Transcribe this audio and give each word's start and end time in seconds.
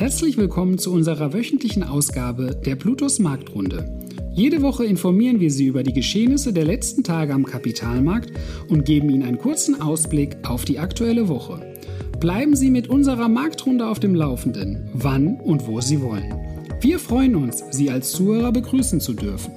Herzlich 0.00 0.38
willkommen 0.38 0.78
zu 0.78 0.94
unserer 0.94 1.34
wöchentlichen 1.34 1.82
Ausgabe 1.82 2.58
der 2.64 2.74
Plutos 2.74 3.18
Marktrunde. 3.18 4.00
Jede 4.32 4.62
Woche 4.62 4.86
informieren 4.86 5.40
wir 5.40 5.50
Sie 5.50 5.66
über 5.66 5.82
die 5.82 5.92
Geschehnisse 5.92 6.54
der 6.54 6.64
letzten 6.64 7.04
Tage 7.04 7.34
am 7.34 7.44
Kapitalmarkt 7.44 8.32
und 8.70 8.86
geben 8.86 9.10
Ihnen 9.10 9.24
einen 9.24 9.36
kurzen 9.36 9.78
Ausblick 9.82 10.38
auf 10.48 10.64
die 10.64 10.78
aktuelle 10.78 11.28
Woche. 11.28 11.74
Bleiben 12.18 12.56
Sie 12.56 12.70
mit 12.70 12.88
unserer 12.88 13.28
Marktrunde 13.28 13.86
auf 13.86 14.00
dem 14.00 14.14
Laufenden, 14.14 14.88
wann 14.94 15.38
und 15.38 15.66
wo 15.66 15.82
Sie 15.82 16.00
wollen. 16.00 16.34
Wir 16.80 16.98
freuen 16.98 17.36
uns, 17.36 17.62
Sie 17.70 17.90
als 17.90 18.12
Zuhörer 18.12 18.52
begrüßen 18.52 19.00
zu 19.00 19.12
dürfen. 19.12 19.52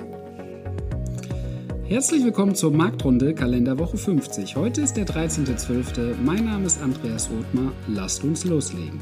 Herzlich 1.85 2.21
willkommen 2.21 2.53
zur 2.53 2.73
Marktrunde 2.73 3.33
Kalenderwoche 3.33 3.95
50. 3.95 4.57
Heute 4.57 4.81
ist 4.81 4.97
der 4.97 5.05
13.12. 5.05 6.15
Mein 6.21 6.43
Name 6.43 6.65
ist 6.65 6.81
Andreas 6.81 7.29
Rothmar. 7.29 7.71
Lasst 7.87 8.25
uns 8.25 8.43
loslegen. 8.43 8.99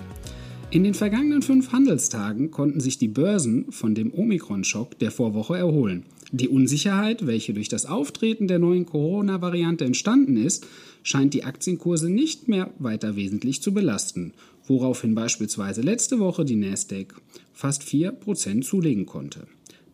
In 0.71 0.85
den 0.85 0.93
vergangenen 0.93 1.41
fünf 1.41 1.73
Handelstagen 1.73 2.49
konnten 2.49 2.79
sich 2.79 2.97
die 2.97 3.09
Börsen 3.09 3.69
von 3.73 3.93
dem 3.93 4.13
Omikron-Schock 4.13 4.97
der 4.99 5.11
Vorwoche 5.11 5.57
erholen. 5.57 6.05
Die 6.31 6.47
Unsicherheit, 6.47 7.27
welche 7.27 7.53
durch 7.53 7.67
das 7.67 7.85
Auftreten 7.85 8.47
der 8.47 8.57
neuen 8.57 8.85
Corona-Variante 8.85 9.83
entstanden 9.83 10.37
ist, 10.37 10.65
scheint 11.03 11.33
die 11.33 11.43
Aktienkurse 11.43 12.09
nicht 12.09 12.47
mehr 12.47 12.71
weiter 12.79 13.17
wesentlich 13.17 13.61
zu 13.61 13.73
belasten, 13.73 14.31
woraufhin 14.65 15.13
beispielsweise 15.13 15.81
letzte 15.81 16.19
Woche 16.19 16.45
die 16.45 16.55
Nasdaq 16.55 17.15
fast 17.51 17.83
4% 17.83 18.61
zulegen 18.61 19.05
konnte. 19.05 19.47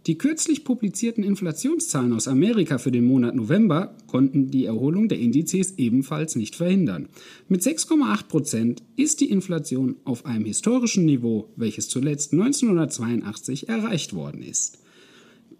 Die 0.08 0.18
kürzlich 0.18 0.64
publizierten 0.64 1.22
Inflationszahlen 1.22 2.14
aus 2.14 2.30
Amerika 2.30 2.78
für 2.78 2.92
den 2.92 3.06
Monat 3.06 3.36
November 3.36 3.94
konnten 4.08 4.50
die 4.50 4.64
Erholung 4.64 5.10
der 5.10 5.20
Indizes 5.20 5.74
ebenfalls 5.78 6.38
nicht 6.38 6.56
verhindern. 6.56 7.10
Mit 7.50 7.62
6,8 7.62 8.28
Prozent 8.30 8.84
ist 8.96 9.20
die 9.20 9.30
Inflation 9.30 9.98
auf 10.06 10.26
einem 10.26 10.46
historischen 10.46 11.04
Niveau, 11.04 11.50
welches 11.58 11.90
zuletzt 11.90 12.32
1982 12.32 13.68
erreicht 13.68 14.14
worden 14.14 14.44
ist. 14.44 14.80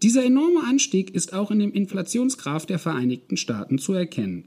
Dieser 0.02 0.24
enorme 0.24 0.64
Anstieg 0.64 1.14
ist 1.14 1.34
auch 1.34 1.50
in 1.50 1.58
dem 1.58 1.72
Inflationsgraph 1.72 2.64
der 2.64 2.78
Vereinigten 2.78 3.36
Staaten 3.36 3.76
zu 3.76 3.92
erkennen. 3.92 4.44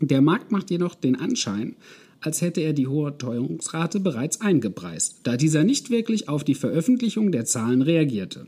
Der 0.00 0.22
Markt 0.22 0.50
macht 0.50 0.70
jedoch 0.70 0.94
den 0.94 1.16
Anschein, 1.16 1.76
als 2.22 2.40
hätte 2.40 2.62
er 2.62 2.72
die 2.72 2.86
hohe 2.86 3.16
Teuerungsrate 3.18 4.00
bereits 4.00 4.40
eingepreist, 4.40 5.20
da 5.24 5.36
dieser 5.36 5.64
nicht 5.64 5.90
wirklich 5.90 6.28
auf 6.28 6.42
die 6.42 6.54
Veröffentlichung 6.54 7.32
der 7.32 7.44
Zahlen 7.44 7.82
reagierte. 7.82 8.46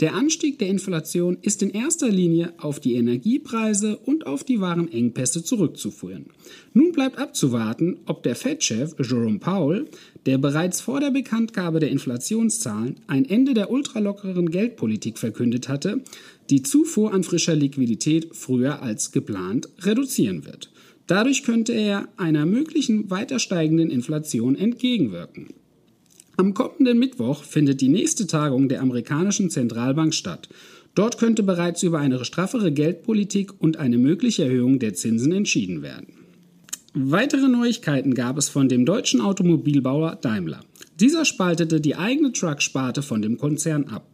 Der 0.00 0.14
Anstieg 0.14 0.58
der 0.58 0.68
Inflation 0.68 1.38
ist 1.40 1.62
in 1.62 1.70
erster 1.70 2.08
Linie 2.08 2.52
auf 2.58 2.80
die 2.80 2.94
Energiepreise 2.94 3.96
und 3.96 4.26
auf 4.26 4.42
die 4.42 4.60
Warenengpässe 4.60 5.44
zurückzuführen. 5.44 6.26
Nun 6.72 6.90
bleibt 6.90 7.18
abzuwarten, 7.18 7.98
ob 8.06 8.24
der 8.24 8.34
Fed-Chef 8.34 8.96
Jerome 8.98 9.38
Powell, 9.38 9.86
der 10.26 10.38
bereits 10.38 10.80
vor 10.80 10.98
der 10.98 11.12
Bekanntgabe 11.12 11.78
der 11.78 11.90
Inflationszahlen 11.90 12.96
ein 13.06 13.24
Ende 13.24 13.54
der 13.54 13.70
ultralockeren 13.70 14.50
Geldpolitik 14.50 15.16
verkündet 15.16 15.68
hatte, 15.68 16.02
die 16.50 16.62
Zufuhr 16.62 17.14
an 17.14 17.22
frischer 17.22 17.54
Liquidität 17.54 18.34
früher 18.34 18.82
als 18.82 19.12
geplant 19.12 19.68
reduzieren 19.82 20.44
wird. 20.44 20.72
Dadurch 21.06 21.44
könnte 21.44 21.72
er 21.72 22.08
einer 22.16 22.46
möglichen 22.46 23.10
weiter 23.10 23.38
steigenden 23.38 23.90
Inflation 23.90 24.56
entgegenwirken. 24.56 25.48
Am 26.36 26.54
kommenden 26.54 26.98
Mittwoch 26.98 27.44
findet 27.44 27.80
die 27.80 27.88
nächste 27.88 28.26
Tagung 28.26 28.68
der 28.68 28.82
amerikanischen 28.82 29.50
Zentralbank 29.50 30.14
statt. 30.14 30.48
Dort 30.94 31.18
könnte 31.18 31.42
bereits 31.42 31.82
über 31.82 31.98
eine 31.98 32.24
straffere 32.24 32.72
Geldpolitik 32.72 33.60
und 33.60 33.76
eine 33.78 33.98
mögliche 33.98 34.44
Erhöhung 34.44 34.78
der 34.78 34.94
Zinsen 34.94 35.32
entschieden 35.32 35.82
werden. 35.82 36.06
Weitere 36.94 37.48
Neuigkeiten 37.48 38.14
gab 38.14 38.38
es 38.38 38.48
von 38.48 38.68
dem 38.68 38.86
deutschen 38.86 39.20
Automobilbauer 39.20 40.16
Daimler. 40.20 40.60
Dieser 41.00 41.24
spaltete 41.24 41.80
die 41.80 41.96
eigene 41.96 42.30
Truck-Sparte 42.30 43.02
von 43.02 43.20
dem 43.20 43.36
Konzern 43.36 43.88
ab. 43.88 44.06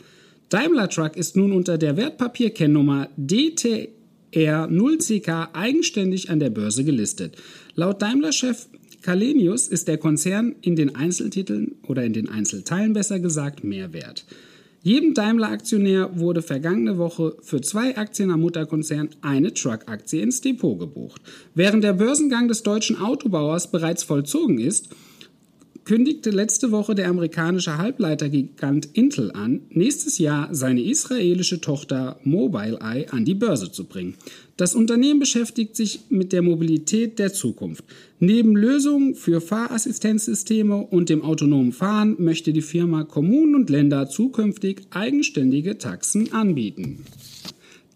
Daimler 0.48 0.88
Truck 0.88 1.14
ist 1.16 1.36
nun 1.36 1.52
unter 1.52 1.76
der 1.76 1.98
Wertpapierkennnummer 1.98 3.10
DTR0CK 3.18 5.48
eigenständig 5.52 6.30
an 6.30 6.40
der 6.40 6.48
Börse 6.48 6.84
gelistet. 6.84 7.36
Laut 7.74 8.00
Daimler-Chef 8.00 8.69
Kalenius 9.02 9.66
ist 9.66 9.88
der 9.88 9.98
Konzern 9.98 10.54
in 10.60 10.76
den 10.76 10.94
Einzeltiteln 10.94 11.76
oder 11.86 12.04
in 12.04 12.12
den 12.12 12.28
Einzelteilen 12.28 12.92
besser 12.92 13.18
gesagt 13.18 13.64
mehr 13.64 13.92
wert. 13.92 14.24
Jedem 14.82 15.12
Daimler-Aktionär 15.12 16.18
wurde 16.18 16.40
vergangene 16.40 16.96
Woche 16.96 17.36
für 17.42 17.60
zwei 17.60 17.96
Aktien 17.98 18.30
am 18.30 18.40
Mutterkonzern 18.40 19.10
eine 19.20 19.52
Truck-Aktie 19.52 20.22
ins 20.22 20.40
Depot 20.40 20.78
gebucht. 20.78 21.20
Während 21.54 21.84
der 21.84 21.92
Börsengang 21.92 22.48
des 22.48 22.62
deutschen 22.62 22.98
Autobauers 22.98 23.70
bereits 23.70 24.04
vollzogen 24.04 24.58
ist, 24.58 24.88
kündigte 25.90 26.30
letzte 26.30 26.70
Woche 26.70 26.94
der 26.94 27.08
amerikanische 27.08 27.76
Halbleitergigant 27.76 28.90
Intel 28.92 29.32
an, 29.32 29.62
nächstes 29.70 30.18
Jahr 30.18 30.48
seine 30.54 30.84
israelische 30.84 31.60
Tochter 31.60 32.20
Mobileye 32.22 33.12
an 33.12 33.24
die 33.24 33.34
Börse 33.34 33.72
zu 33.72 33.86
bringen. 33.86 34.14
Das 34.56 34.76
Unternehmen 34.76 35.18
beschäftigt 35.18 35.74
sich 35.74 36.02
mit 36.08 36.32
der 36.32 36.42
Mobilität 36.42 37.18
der 37.18 37.32
Zukunft. 37.32 37.84
Neben 38.20 38.54
Lösungen 38.54 39.16
für 39.16 39.40
Fahrassistenzsysteme 39.40 40.76
und 40.76 41.08
dem 41.08 41.24
autonomen 41.24 41.72
Fahren 41.72 42.14
möchte 42.20 42.52
die 42.52 42.62
Firma 42.62 43.02
Kommunen 43.02 43.56
und 43.56 43.68
Länder 43.68 44.08
zukünftig 44.08 44.82
eigenständige 44.90 45.76
Taxen 45.76 46.32
anbieten. 46.32 47.04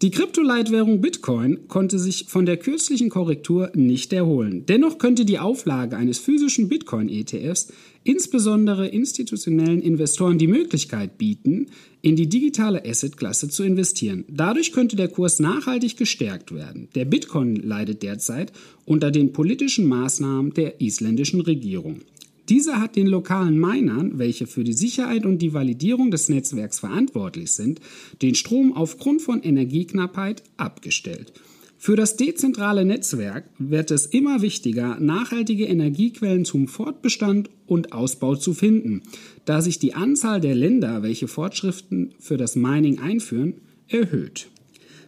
Die 0.01 0.11
Kryptoleitwährung 0.11 0.99
Bitcoin 0.99 1.69
konnte 1.69 1.97
sich 1.99 2.25
von 2.27 2.45
der 2.45 2.57
kürzlichen 2.57 3.09
Korrektur 3.09 3.71
nicht 3.75 4.11
erholen. 4.11 4.65
Dennoch 4.65 4.97
könnte 4.97 5.23
die 5.23 5.39
Auflage 5.39 5.95
eines 5.95 6.19
physischen 6.19 6.67
Bitcoin-ETFs 6.67 7.71
insbesondere 8.03 8.87
institutionellen 8.89 9.81
Investoren 9.81 10.37
die 10.37 10.47
Möglichkeit 10.47 11.17
bieten, 11.17 11.67
in 12.01 12.17
die 12.17 12.27
digitale 12.27 12.83
Assetklasse 12.85 13.47
zu 13.47 13.63
investieren. 13.63 14.25
Dadurch 14.27 14.73
könnte 14.73 14.97
der 14.97 15.07
Kurs 15.07 15.39
nachhaltig 15.39 15.95
gestärkt 15.95 16.53
werden. 16.53 16.89
Der 16.93 17.05
Bitcoin 17.05 17.55
leidet 17.55 18.03
derzeit 18.03 18.51
unter 18.83 19.11
den 19.11 19.31
politischen 19.31 19.85
Maßnahmen 19.85 20.53
der 20.53 20.81
isländischen 20.81 21.39
Regierung. 21.39 22.01
Dieser 22.49 22.79
hat 22.79 22.95
den 22.95 23.07
lokalen 23.07 23.59
Minern, 23.59 24.19
welche 24.19 24.45
für 24.45 24.63
die 24.63 24.73
Sicherheit 24.73 25.25
und 25.25 25.39
die 25.39 25.53
Validierung 25.53 26.11
des 26.11 26.29
Netzwerks 26.29 26.79
verantwortlich 26.79 27.51
sind, 27.51 27.79
den 28.21 28.35
Strom 28.35 28.73
aufgrund 28.73 29.21
von 29.21 29.41
Energieknappheit 29.41 30.43
abgestellt. 30.57 31.33
Für 31.77 31.95
das 31.95 32.17
dezentrale 32.17 32.85
Netzwerk 32.85 33.45
wird 33.59 33.91
es 33.91 34.05
immer 34.05 34.41
wichtiger, 34.41 34.97
nachhaltige 34.99 35.65
Energiequellen 35.65 36.45
zum 36.45 36.67
Fortbestand 36.67 37.49
und 37.67 37.93
Ausbau 37.93 38.35
zu 38.35 38.53
finden, 38.53 39.03
da 39.45 39.61
sich 39.61 39.77
die 39.77 39.93
Anzahl 39.93 40.39
der 40.39 40.55
Länder, 40.55 41.03
welche 41.03 41.27
Fortschriften 41.27 42.13
für 42.19 42.37
das 42.37 42.55
Mining 42.55 42.99
einführen, 42.99 43.55
erhöht. 43.87 44.47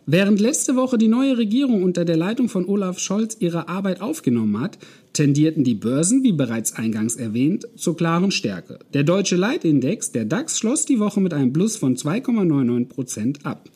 Während 0.10 0.40
letzte 0.40 0.76
Woche 0.78 0.98
die 0.98 1.10
neue 1.10 1.38
Regierung 1.38 1.84
unter 1.84 2.06
der 2.06 2.16
Leitung 2.16 2.48
von 2.48 2.66
Olaf 2.66 2.98
Scholz 2.98 3.36
ihre 3.40 3.68
Arbeit 3.68 4.00
aufgenommen 4.00 4.60
hat, 4.60 4.78
tendierten 5.18 5.64
die 5.64 5.74
Börsen, 5.74 6.24
wie 6.24 6.32
bereits 6.32 6.74
eingangs 6.74 7.16
erwähnt, 7.16 7.68
zur 7.76 7.98
klaren 7.98 8.30
Stärke. 8.30 8.78
Der 8.94 9.04
deutsche 9.04 9.36
Leitindex, 9.36 10.12
der 10.12 10.26
DAX, 10.26 10.60
schloss 10.60 10.86
die 10.86 11.00
Woche 11.00 11.20
mit 11.20 11.34
einem 11.34 11.52
Plus 11.52 11.76
von 11.76 11.96
2,99 11.96 12.86
Prozent 12.88 13.46
ab. 13.46 13.68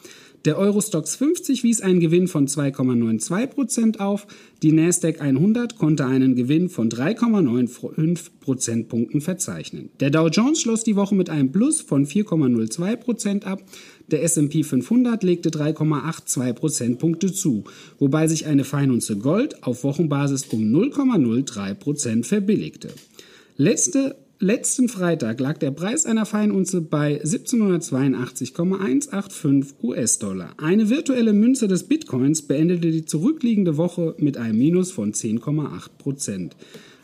Der 0.46 0.57
Eurostox 0.57 1.16
50 1.18 1.63
wies 1.63 1.81
einen 1.81 2.00
Gewinn 2.00 2.28
von 2.28 2.47
2,92 2.47 3.47
Prozent 3.47 4.00
auf. 4.00 4.25
Die 4.63 4.72
Nasdaq 4.72 5.22
100 5.22 5.78
konnte 5.78 6.06
einen 6.06 6.35
Gewinn 6.35 6.69
von 6.69 6.90
3,95 6.90 8.29
Prozentpunkten 8.40 9.22
verzeichnen. 9.22 9.90
Der 10.00 10.09
Dow 10.09 10.29
Jones 10.29 10.62
schloss 10.62 10.84
die 10.84 10.96
Woche 10.96 11.13
mit 11.13 11.29
einem 11.29 11.52
Plus 11.52 11.81
von 11.81 12.08
4,02 12.08 12.96
Prozent 12.96 13.46
ab. 13.46 13.62
Der 14.09 14.23
S&P 14.23 14.63
500 14.63 15.22
legte 15.22 15.52
3,82 15.52 16.53
Prozentpunkte 16.53 17.31
zu, 17.31 17.63
wobei 18.00 18.28
sich 18.28 18.47
eine 18.47 18.63
Feinunze 18.63 19.18
Gold 19.18 19.63
auf 19.63 19.84
Wochenbasis 19.84 20.47
um 20.52 20.72
0,03 21.31 21.74
Prozent 21.75 22.28
verbilligte. 22.28 22.90
Letzte 23.58 24.16
Letzten 24.44 24.90
Freitag 24.90 25.40
lag 25.40 25.59
der 25.59 25.69
Preis 25.69 26.08
einer 26.08 26.26
Feinunze 26.26 26.82
bei 26.82 27.20
1782,185 27.20 29.76
US-Dollar. 29.84 30.56
Eine 30.58 30.90
virtuelle 30.90 31.32
Münze 31.32 31.67
des 31.67 31.84
Bitcoins 31.84 32.47
beendete 32.47 32.90
die 32.90 33.06
zurückliegende 33.06 33.78
Woche 33.78 34.16
mit 34.17 34.38
einem 34.38 34.58
Minus 34.58 34.90
von 34.90 35.14
10,8 35.14 35.90
Prozent. 36.00 36.56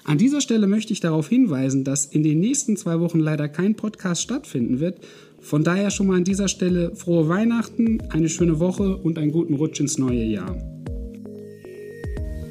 An 0.03 0.17
dieser 0.17 0.41
Stelle 0.41 0.65
möchte 0.65 0.93
ich 0.93 0.99
darauf 0.99 1.29
hinweisen, 1.29 1.83
dass 1.83 2.07
in 2.07 2.23
den 2.23 2.39
nächsten 2.39 2.75
zwei 2.75 2.99
Wochen 3.01 3.19
leider 3.19 3.47
kein 3.47 3.75
Podcast 3.75 4.23
stattfinden 4.23 4.79
wird. 4.79 4.97
Von 5.39 5.63
daher 5.63 5.91
schon 5.91 6.07
mal 6.07 6.17
an 6.17 6.23
dieser 6.23 6.47
Stelle 6.47 6.95
frohe 6.95 7.29
Weihnachten, 7.29 7.99
eine 8.09 8.29
schöne 8.29 8.59
Woche 8.59 8.97
und 8.97 9.19
einen 9.19 9.31
guten 9.31 9.53
Rutsch 9.53 9.79
ins 9.79 9.99
neue 9.99 10.23
Jahr. 10.23 10.57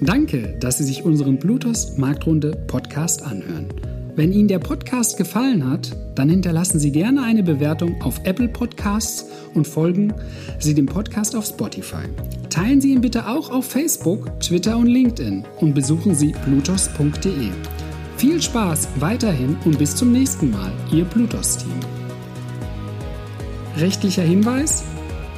Danke, 0.00 0.56
dass 0.60 0.78
Sie 0.78 0.84
sich 0.84 1.04
unseren 1.04 1.38
Bluetooth 1.38 1.96
Marktrunde 1.96 2.52
Podcast 2.66 3.22
anhören. 3.22 3.68
Wenn 4.14 4.32
Ihnen 4.32 4.48
der 4.48 4.58
Podcast 4.58 5.16
gefallen 5.16 5.70
hat, 5.70 5.94
dann 6.14 6.28
hinterlassen 6.28 6.78
Sie 6.78 6.90
gerne 6.90 7.22
eine 7.22 7.42
Bewertung 7.42 8.00
auf 8.02 8.20
Apple 8.24 8.48
Podcasts 8.48 9.26
und 9.54 9.66
folgen 9.66 10.14
Sie 10.58 10.74
dem 10.74 10.86
Podcast 10.86 11.36
auf 11.36 11.46
Spotify. 11.46 12.04
Teilen 12.50 12.80
Sie 12.80 12.92
ihn 12.92 13.02
bitte 13.02 13.28
auch 13.28 13.50
auf 13.50 13.66
Facebook, 13.66 14.40
Twitter 14.40 14.76
und 14.78 14.86
LinkedIn 14.86 15.44
und 15.60 15.74
besuchen 15.74 16.14
Sie 16.14 16.34
blutos.de. 16.46 17.50
Viel 18.16 18.40
Spaß 18.40 18.88
weiterhin 19.00 19.56
und 19.66 19.78
bis 19.78 19.94
zum 19.94 20.12
nächsten 20.12 20.50
Mal, 20.50 20.72
Ihr 20.90 21.04
Plutos-Team. 21.04 21.72
Rechtlicher 23.76 24.22
Hinweis? 24.22 24.84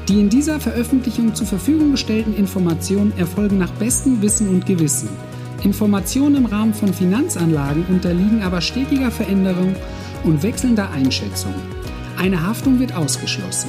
Die 0.08 0.20
in 0.20 0.30
dieser 0.30 0.58
Veröffentlichung 0.58 1.34
zur 1.34 1.46
Verfügung 1.46 1.90
gestellten 1.90 2.34
Informationen 2.34 3.12
erfolgen 3.18 3.58
nach 3.58 3.70
bestem 3.72 4.22
Wissen 4.22 4.48
und 4.48 4.64
Gewissen. 4.64 5.10
Informationen 5.62 6.36
im 6.36 6.46
Rahmen 6.46 6.72
von 6.72 6.94
Finanzanlagen 6.94 7.84
unterliegen 7.90 8.42
aber 8.42 8.62
stetiger 8.62 9.10
Veränderung 9.10 9.76
und 10.24 10.42
wechselnder 10.42 10.90
Einschätzung. 10.92 11.52
Eine 12.16 12.42
Haftung 12.46 12.80
wird 12.80 12.94
ausgeschlossen. 12.94 13.68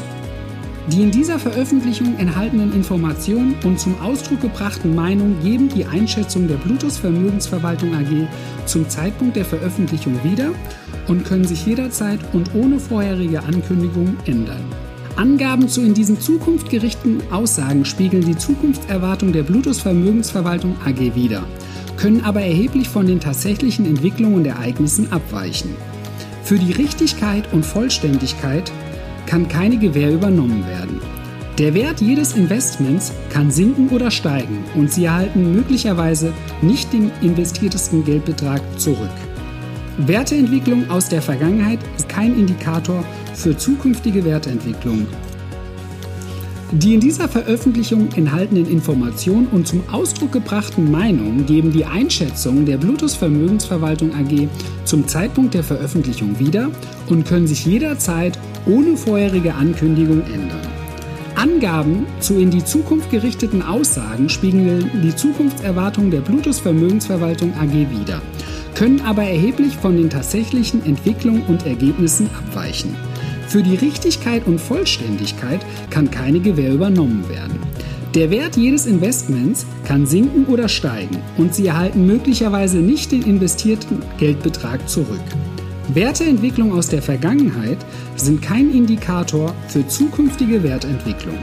Die 0.88 1.04
in 1.04 1.12
dieser 1.12 1.40
Veröffentlichung 1.40 2.18
enthaltenen 2.18 2.72
Informationen 2.72 3.56
und 3.66 3.78
zum 3.78 4.00
Ausdruck 4.00 4.40
gebrachten 4.40 4.96
Meinungen 4.96 5.44
geben 5.44 5.68
die 5.68 5.86
Einschätzung 5.86 6.48
der 6.48 6.56
Bluetooth 6.56 6.94
Vermögensverwaltung 6.94 7.94
AG 7.94 8.28
zum 8.66 8.88
Zeitpunkt 8.88 9.36
der 9.36 9.46
Veröffentlichung 9.46 10.18
wieder 10.24 10.52
und 11.10 11.26
können 11.26 11.46
sich 11.46 11.66
jederzeit 11.66 12.20
und 12.32 12.56
ohne 12.56 12.80
vorherige 12.80 13.44
Ankündigung 13.44 14.16
ändern. 14.26 14.64
Angaben 15.20 15.68
zu 15.68 15.82
in 15.82 15.94
diesem 15.94 16.18
Zukunft 16.22 16.70
gerichteten 16.70 17.22
Aussagen 17.30 17.84
spiegeln 17.84 18.24
die 18.24 18.38
Zukunftserwartung 18.38 19.34
der 19.34 19.44
Bluetooth 19.44 19.76
Vermögensverwaltung 19.76 20.78
AG 20.86 21.14
wider, 21.14 21.44
können 21.98 22.24
aber 22.24 22.40
erheblich 22.40 22.88
von 22.88 23.06
den 23.06 23.20
tatsächlichen 23.20 23.86
Entwicklungen 23.86 24.36
und 24.36 24.46
Ereignissen 24.46 25.12
abweichen. 25.12 25.76
Für 26.46 26.58
die 26.58 26.72
Richtigkeit 26.72 27.52
und 27.52 27.66
Vollständigkeit 27.66 28.72
kann 29.26 29.50
keine 29.50 29.76
Gewähr 29.76 30.14
übernommen 30.14 30.66
werden. 30.66 31.02
Der 31.58 31.74
Wert 31.74 32.00
jedes 32.00 32.32
Investments 32.38 33.12
kann 33.30 33.52
sinken 33.52 33.90
oder 33.90 34.12
steigen 34.12 34.64
und 34.76 34.90
Sie 34.90 35.04
erhalten 35.04 35.54
möglicherweise 35.54 36.32
nicht 36.62 36.94
den 36.94 37.12
investiertesten 37.22 38.06
Geldbetrag 38.06 38.62
zurück. 38.80 39.10
Werteentwicklung 39.98 40.90
aus 40.90 41.10
der 41.10 41.22
Vergangenheit 41.22 41.80
ist 41.98 42.08
kein 42.08 42.40
Indikator 42.40 43.04
für 43.40 43.58
zukünftige 43.58 44.24
Werteentwicklung 44.26 45.08
die 46.72 46.94
in 46.94 47.00
dieser 47.00 47.28
Veröffentlichung 47.28 48.10
enthaltenen 48.16 48.68
Informationen 48.68 49.48
und 49.48 49.68
zum 49.68 49.82
Ausdruck 49.92 50.34
gebrachten 50.34 50.92
Meinungen 50.92 51.48
geben 51.48 51.72
die 51.72 51.86
Einschätzung 51.86 52.64
der 52.64 52.78
Bluetooth 52.78 53.14
Vermögensverwaltung 53.14 54.14
AG 54.14 54.48
zum 54.86 55.08
Zeitpunkt 55.08 55.56
der 55.56 55.64
Veröffentlichung 55.64 56.38
wieder 56.38 56.70
und 57.08 57.26
können 57.26 57.48
sich 57.48 57.66
jederzeit 57.66 58.38
ohne 58.68 58.96
vorherige 58.98 59.56
Ankündigung 59.56 60.22
ändern. 60.32 60.62
Angaben 61.36 62.06
zu 62.20 62.36
in 62.36 62.52
die 62.52 62.64
Zukunft 62.64 63.10
gerichteten 63.10 63.64
Aussagen 63.64 64.30
spiegeln 64.30 64.92
die 65.04 65.16
Zukunftserwartungen 65.16 66.12
der 66.12 66.22
Bluetooth 66.22 66.58
Vermögensverwaltung 66.58 67.52
AG 67.56 67.72
wider, 67.72 68.22
können 68.76 69.02
aber 69.02 69.24
erheblich 69.24 69.76
von 69.76 69.98
den 69.98 70.12
tatsächlichen 70.12 70.86
Entwicklungen 70.86 71.42
und 71.48 71.66
Ergebnissen 71.66 72.30
abweichen. 72.38 72.96
Für 73.50 73.64
die 73.64 73.78
Richtigkeit 73.78 74.46
und 74.46 74.62
Vollständigkeit 74.62 75.66
kann 75.90 76.12
keine 76.12 76.40
Gewähr 76.40 76.72
übernommen 76.72 77.28
werden. 77.30 77.60
Der 78.14 78.30
Wert 78.30 78.56
jedes 78.56 78.86
Investments 78.86 79.66
kann 79.86 80.06
sinken 80.06 80.46
oder 80.46 80.70
steigen 80.70 81.18
und 81.36 81.56
Sie 81.56 81.66
erhalten 81.66 82.06
möglicherweise 82.06 82.78
nicht 82.78 83.12
den 83.12 83.24
investierten 83.24 84.04
Geldbetrag 84.20 84.88
zurück. 84.88 85.20
Werteentwicklung 85.96 86.74
aus 86.74 86.90
der 86.90 87.02
Vergangenheit 87.02 87.80
sind 88.16 88.44
kein 88.44 88.72
Indikator 88.72 89.56
für 89.68 89.88
zukünftige 89.88 90.62
Wertentwicklung. 90.62 91.40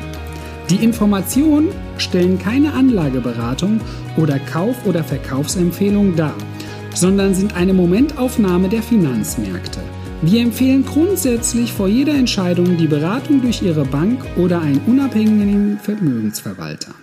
Die 0.71 0.85
Informationen 0.85 1.71
stellen 1.99 2.39
keine 2.39 2.73
Anlageberatung 2.73 3.81
oder 4.17 4.39
Kauf- 4.39 4.87
oder 4.87 5.03
Verkaufsempfehlung 5.03 6.15
dar, 6.15 6.35
sondern 6.95 7.35
sind 7.35 7.57
eine 7.57 7.73
Momentaufnahme 7.73 8.69
der 8.69 8.85
Finanzmärkte. 8.85 9.81
Wir 10.23 10.43
empfehlen 10.43 10.85
grundsätzlich 10.85 11.73
vor 11.73 11.89
jeder 11.89 12.15
Entscheidung 12.15 12.79
die 12.79 12.87
Beratung 12.87 13.43
durch 13.43 13.61
Ihre 13.63 13.85
Bank 13.85 14.25
oder 14.37 14.63
einen 14.63 14.81
unabhängigen 14.87 15.79
Vermögensverwalter. 15.79 16.95